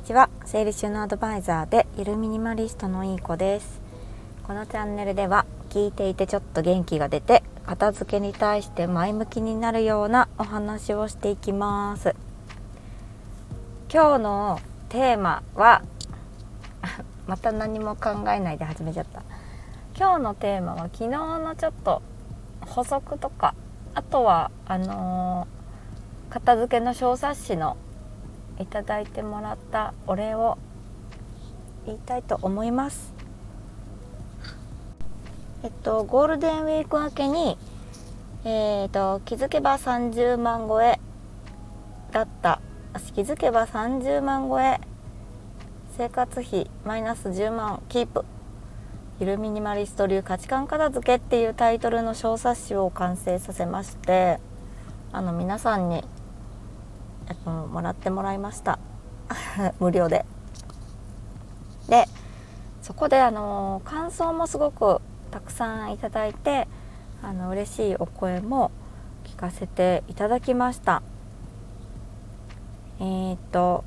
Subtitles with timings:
[0.00, 0.30] にちは。
[0.46, 3.82] 整理収納アドバイザーでゆるミニマリストのいい子です。
[4.44, 12.16] このチャンネルでは聞いていてちょっと元気が出て片付けに対して前向きになるようなお話をしていきます。
[13.92, 15.82] 今日のテーマは
[17.28, 19.22] また何も考えないで始めちゃった。
[19.98, 22.00] 今日のテーマは昨日のちょっと
[22.62, 23.54] 補足とか
[23.94, 27.76] あとはあのー、片付けの小冊子の
[28.60, 30.58] いただいてもらったお礼を
[31.86, 33.12] 言いたいと思います。
[35.64, 37.58] えっとゴールデンウィーク明けに
[38.44, 41.00] えー、っと気づけば30万超え
[42.12, 42.60] だった。
[43.14, 44.80] 気づけば30万超え
[45.96, 48.24] 生活費マイナス10万キープ。
[49.20, 54.40] ゆるミニマリスト流価値観片付けっていうタイトルの小冊子を完成させまして
[55.12, 56.04] あの皆さんに、
[57.30, 58.78] えっと、もらってもらいました
[59.80, 60.26] 無料で。
[61.88, 62.06] で
[62.82, 65.00] そこであの感想もすごく
[65.30, 66.66] たくさんいただいて
[67.22, 68.70] あの嬉しいお声も
[69.24, 71.02] 聞かせていただきました。
[73.00, 73.84] えー、っと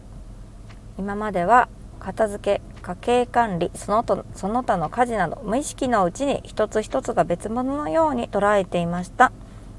[0.97, 9.31] 今までは片付け家計管理そのとその他の家事など無意識のうちに一つ一つが別物のように捉えていました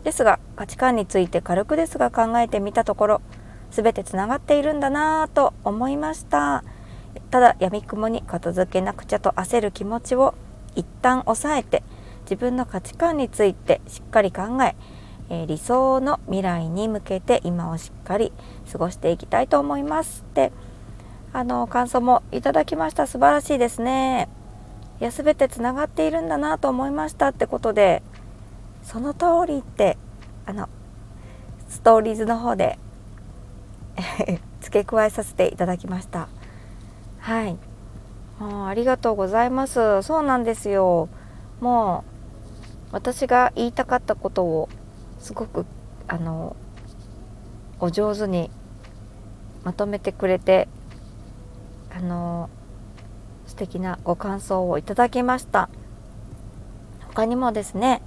[0.04, 3.20] ですが価値観について軽くですが考えてみたところ
[3.74, 6.62] 全てつながっているんだなぁと思いました。
[7.30, 10.34] ただ闇雲に片付けなくちゃと焦る気持ちを
[10.76, 11.82] 一旦抑えて
[12.22, 14.76] 自分の価値観についてしっかり考え
[15.28, 18.32] え理想の未来に向けて今をしっかり
[18.70, 20.52] 過ごしていきたいと思いますって。
[21.36, 23.08] あの感想もいただきました。
[23.08, 24.28] 素晴らしいですね。
[25.00, 28.04] いや全てつながっているんだなと思いましたってことで
[28.84, 29.98] その通りって
[30.46, 30.68] あの
[31.68, 32.78] ストーリーズの方で
[34.60, 36.28] 付け加えさせていただきました。
[37.20, 37.56] はい。
[38.40, 40.02] あありがとうございます。
[40.02, 41.08] そうなんですよ。
[41.60, 42.04] も
[42.90, 44.68] う私が言いたかったことを
[45.18, 45.66] すごく
[46.08, 46.56] あの
[47.80, 48.50] お上手に
[49.64, 50.68] まとめてくれて
[51.96, 52.50] あの
[53.46, 55.68] 素敵なご感想をいただきました。
[57.14, 58.02] 他にもですね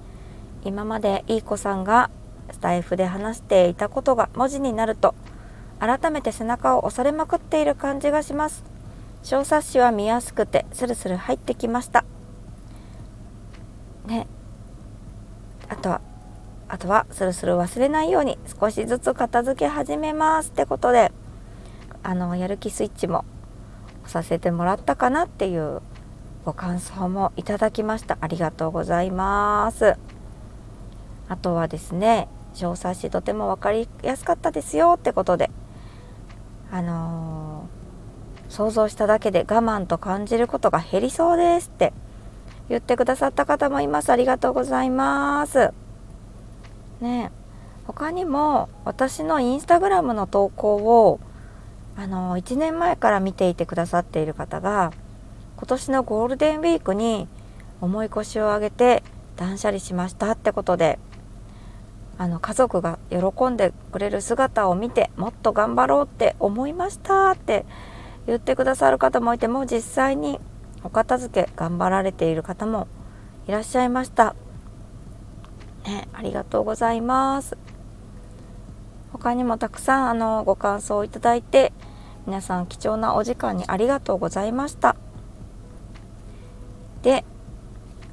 [0.64, 2.10] 今までいい子さんが
[2.50, 5.14] スタイフで話していたことが文字になると
[5.80, 8.64] 改めて背中を押されまくっている感じがします。
[9.22, 12.04] 小冊子は見やすくてスルスル入ってきました。
[14.06, 14.26] ね。
[15.68, 16.00] あとは
[16.68, 21.12] あとはスルスル忘れないように少しずつ片付け始めますってことで
[22.02, 23.24] あのやる気スイッチも
[24.06, 25.80] させてもらったかなっていう
[26.44, 28.18] ご感想もいただきました。
[28.20, 29.96] ありがとうございます。
[31.28, 35.50] あとはですね小冊子とても分かりやすかったですよってことで
[36.70, 41.92] あのー、想像しただけで我慢と感じることが減りそうですって
[42.68, 44.10] 言ってくださった方もいます。
[44.10, 45.72] ありがとうございます。
[47.00, 47.30] ね
[47.86, 51.20] 他にも私のインスタグラムの投稿を
[51.96, 54.92] あの1年前から見ていてくださっている方が
[55.56, 57.26] 今年のゴールデンウィークに
[57.80, 59.02] 重い腰を上げて
[59.36, 60.98] 断捨離しましたってことで
[62.18, 67.64] あの家族が喜んでくれる姿を見てもっと頑張ろうって思いましたって
[68.26, 70.40] 言ってくださる方もいてもう実際に
[70.82, 72.88] お片付け頑張られている方も
[73.46, 74.34] いらっしゃいました。
[75.86, 77.56] ね、ありがとうございます。
[79.12, 81.72] 他にもたくさんあのご感想をいただいて
[82.26, 84.96] 皆さん貴重なお時間にありがとうございました
[87.02, 87.24] で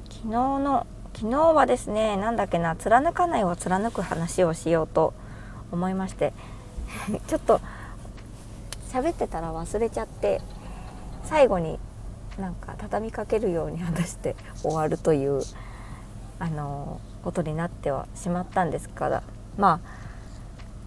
[0.08, 5.14] 昨日の昨日はですね何だっけな貫かないを貫く話をしようと
[5.72, 6.34] 思いまして
[7.26, 7.60] ちょっと
[8.90, 10.42] 喋ってたら忘れちゃって
[11.24, 11.78] 最後に
[12.38, 15.42] なんか畳みかけるように話して 終わるという
[16.38, 19.22] あのことになってはしまったんですから
[19.56, 19.88] まあ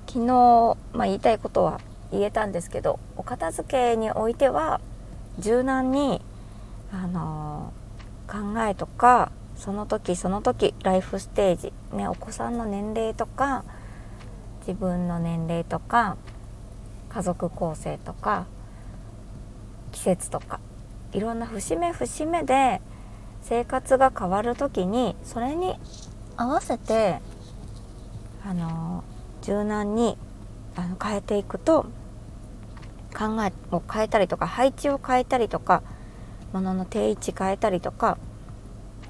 [0.08, 4.80] 昨日、まあ、言いたいことは言えたんですけどお片付けにおいては
[5.40, 6.22] 柔軟に、
[6.92, 7.72] あの、
[8.28, 8.38] 考
[8.68, 9.29] えとか
[9.60, 13.66] その時その時ライフステージ、ね、お子さんの年齢とか
[14.62, 16.16] 自分の年齢とか
[17.10, 18.48] 家族構成とか
[19.92, 20.62] 季節とか
[21.12, 22.82] いろんな節目節目で
[23.42, 25.76] 生活が変わる時にそれに
[26.38, 27.20] 合わせて
[28.46, 29.04] あの
[29.42, 30.18] 柔軟に
[30.78, 31.84] あの変えていくと
[33.14, 35.84] 考えを変えたりとか配置を変えたりとか
[36.54, 38.18] 物の定位置変えたりとか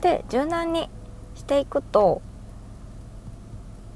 [0.02, 0.90] で柔軟に
[1.36, 2.22] していくと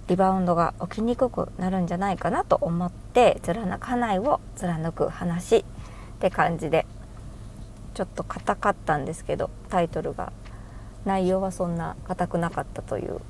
[0.07, 5.63] リバウンドが起きにくくなるんじゃないかなと思って貫かないを貫く話っ
[6.19, 6.85] て感じで
[7.94, 10.33] ちょっと硬かったんですけどタイトルが
[11.05, 13.21] 内容はそんな硬くなかったという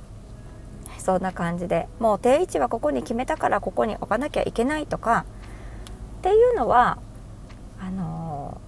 [0.97, 5.25] そんな感じでもう定位置はここに決めたからここに置かなきゃいけないとか
[6.19, 6.97] っていうのは
[7.79, 8.61] あの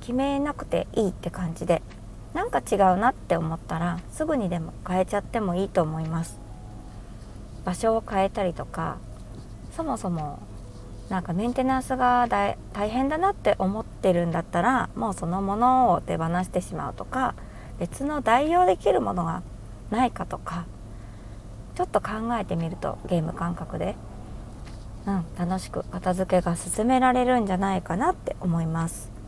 [0.00, 1.82] 決めなくていいって感じで
[2.34, 6.38] なんか違うなって思ったらすぐにでも変えちゃってもいいと思います。
[7.64, 8.96] 場所を変えたりとか
[9.76, 10.40] そもそも
[11.08, 12.56] なんかメンテナンスが大
[12.88, 17.34] 変だなって思ってるんだったらもうそのものを手放してしまうとか
[17.80, 19.42] 別の代用できるものが
[19.90, 20.66] ないかとか
[21.74, 23.96] ちょっと考えてみるとゲーム感覚で、
[25.06, 29.19] うん、楽しく片付けが進められるんじゃないかなって思います。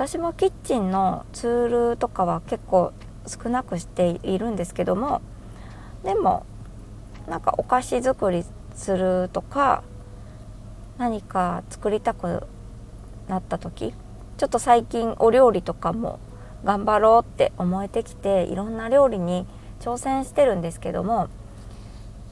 [0.00, 2.94] 私もキッチンのツールとかは結構
[3.26, 5.20] 少なくしているんですけども
[6.04, 6.46] でも
[7.28, 8.42] なんかお菓子作り
[8.74, 9.82] するとか
[10.96, 12.46] 何か作りたく
[13.28, 13.92] なった時
[14.38, 16.18] ちょっと最近お料理とかも
[16.64, 19.46] 頑張ろうって思えてきていろんな料理に
[19.80, 21.28] 挑戦してるんですけども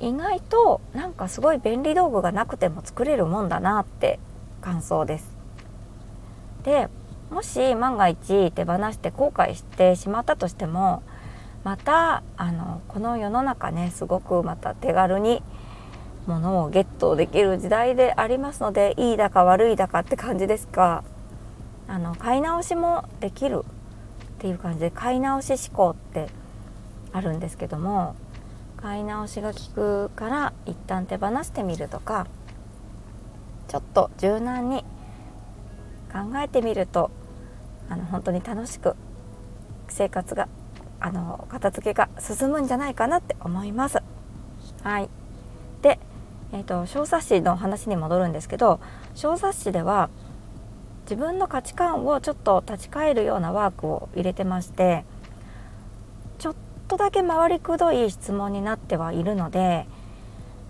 [0.01, 4.19] 意外となんかすごい便利道具がなくても作れるもんだなって
[4.63, 5.37] 感想です。
[6.63, 6.89] で
[7.31, 11.03] もし万が一手放して後悔してしまったとしても
[11.65, 15.43] またあのこの世の中ねすごくまた手軽に
[16.27, 21.05] 物をゲットできる時代でありますのでいいだか悪いだかって感じですが
[21.87, 26.29] あの買い直しもできるっていう感じで買い直し思考って
[27.13, 28.15] あるんですけども
[28.77, 32.27] 買い直しが効くから一旦手放してみるとか
[33.67, 34.85] ちょっと柔軟に
[36.09, 37.11] 考えてみると
[37.89, 38.97] あの本当に楽しく
[39.89, 40.49] 生活が
[41.01, 43.99] あの片付けが進むんじゃないかなって思います。
[44.83, 45.09] はい、
[45.83, 45.99] で、
[46.53, 48.81] えーと、小冊子の話に戻るんですけど
[49.15, 50.11] 小冊子では
[51.03, 55.05] 自分の価値観をちょっと立ち返るようなワークを入れてまして
[56.39, 56.55] ちょっ
[56.87, 59.87] とだけ回りくどい質問になってはいるので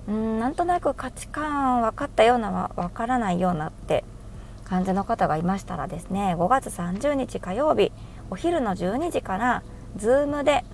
[0.09, 4.05] うんなんとなく価値観分かったような分からないようなって
[4.69, 7.91] 感じの方がいましたらですね5月30日火曜日
[8.31, 9.63] お昼の12時から
[9.97, 10.65] Zoom で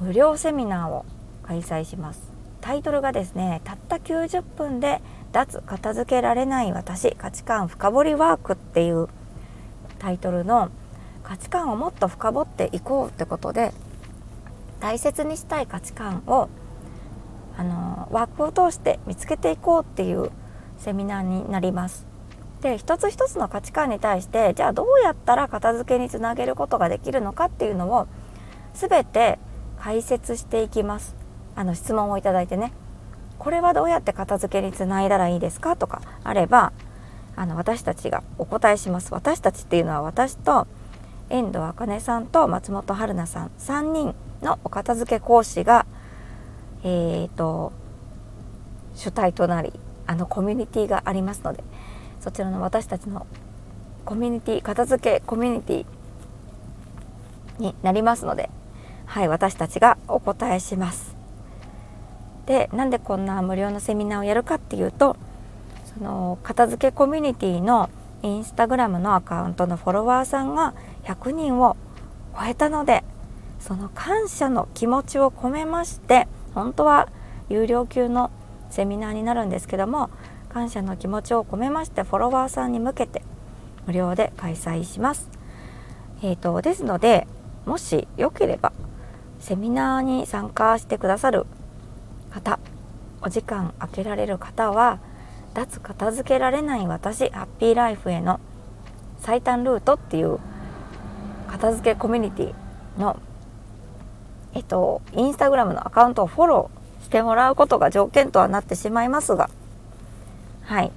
[0.00, 1.04] 無料セミナーを
[1.44, 5.00] 開催しますタイトルがですねたった90分で
[5.32, 9.08] 脱片付けられない私価値観深掘りワークっていう
[9.98, 10.70] タイトルの
[11.22, 13.72] 価値観をもっと深掘っていこうってことで
[14.80, 16.48] 大切にしたい価値観を
[17.56, 20.30] あのワークを通して見つけていこうっていう
[20.78, 22.13] セミナーになります。
[22.64, 28.08] で一つ一つの価値観に対してじゃあどうやったら片付けにつなげることができるのかっていうのを
[28.72, 29.38] 全て
[29.78, 31.14] 解説していきます。
[31.56, 32.72] あの質問をいただいてね。
[33.38, 36.72] これはどうやって片付けにつないだらいいですかとかあれば
[37.36, 39.12] あの私たちがお答えします。
[39.12, 40.66] 私たちっていうのは私と
[41.28, 45.84] 遠藤茜さんと松本春菜さん3人のお片付け講師が
[46.82, 47.72] えーと
[48.94, 49.70] 主体となり
[50.06, 51.62] あのコミュニティがありますので
[52.24, 53.26] そちらの私たちの
[54.06, 55.86] コミュニティ片付けコミュニティ
[57.58, 58.48] になりますので
[59.04, 61.14] はい私たちがお答えします。
[62.46, 65.18] でなんでこんな無料のセミナーをやるかっていうと
[65.98, 67.90] その片付けコミュニティの
[68.22, 70.72] インスタグラムのアカウントのフォロワーさんが
[71.02, 71.76] 100人を
[72.34, 73.04] 超えたので
[73.60, 77.10] その感謝の気持ちを込めまして本当は
[77.50, 78.30] 有料級の
[78.70, 80.08] セミナーになるんですけども
[80.54, 83.22] 感謝の気持ちを込めましてフォロワーさんに向けて
[83.86, 85.28] 無料で開催します。
[86.22, 87.26] えーとですので
[87.66, 88.72] もしよければ
[89.40, 91.44] セミナーに参加してくださる
[92.30, 92.60] 方
[93.20, 95.00] お時間空けられる方は
[95.54, 98.38] 脱片付けられない私ハッピーライフへの
[99.18, 100.38] 最短ルートっていう
[101.48, 103.18] 片付けコミュニティの
[104.54, 109.50] えっとインスタグラムのアカウントをフォローしてもらうことが条件とはなってしまいますが
[110.64, 110.92] はい。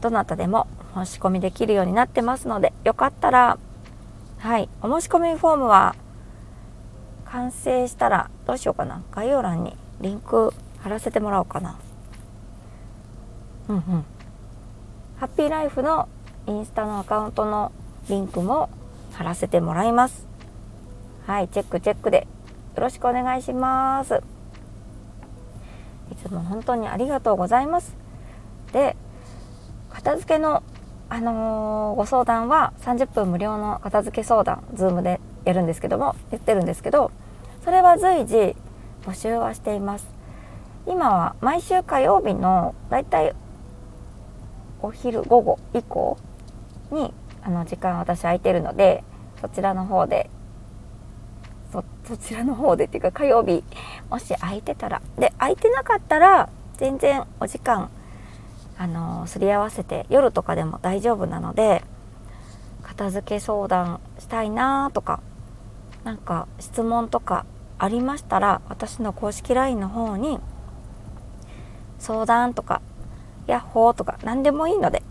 [0.00, 3.58] どなたでも申し込みできるようになってますのでよかったら
[4.38, 4.68] はい。
[4.82, 5.96] お申し込みフォームは
[7.24, 9.02] 完成したらどうしようかな。
[9.12, 11.78] 概要欄にリンク貼らせてもらおうかな。
[13.68, 13.82] うんうん。
[15.18, 16.08] ハッピーライフの
[16.46, 17.72] インスタのアカウントの
[18.08, 18.70] リンクも
[19.12, 20.26] 貼らせてもらいます。
[21.26, 21.48] はい。
[21.48, 22.28] チェックチェックで
[22.76, 24.22] よろしくお願いします。
[26.12, 27.97] いつも本当にありがとうございます。
[28.78, 28.96] で
[29.90, 30.62] 片付けの
[31.10, 37.10] あのー、ご相談は30分無料の片付け相談 Zoom でやるんですけども言ってるんですけど
[37.64, 38.54] それは随時
[39.02, 40.06] 募集はしています。
[40.86, 43.34] 今は毎週火曜日のだいたい
[44.80, 46.16] お昼午後以降
[46.90, 49.04] にあの時間私空いてるので
[49.40, 50.30] そちらの方で
[51.72, 53.64] そそちらの方でっていうか火曜日
[54.08, 57.90] もし空いてたらで空いてなかったら全然お時間
[58.78, 61.82] あのすり合わせて夜とかでも大丈夫なので
[62.82, 65.20] 片付け相談したいなとか
[66.04, 67.44] なんか質問とか
[67.78, 70.38] ありましたら私の公式 LINE の方に
[71.98, 72.80] 相談とか
[73.46, 75.02] ヤッホーとか何でもいいので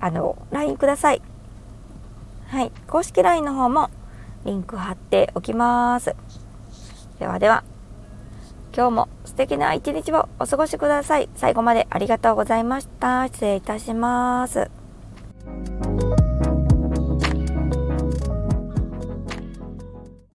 [0.00, 1.20] あの LINE ください。
[2.46, 2.72] はい。
[2.88, 3.90] 公式 LINE の方も
[4.44, 6.16] リンク貼っておきます。
[7.18, 7.64] ではでは
[8.74, 11.28] 今日も素敵な一日をお過ごしください。
[11.36, 13.26] 最後までありがとうございました。
[13.28, 14.68] 失礼いたします。